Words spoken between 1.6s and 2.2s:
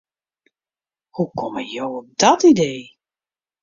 jo op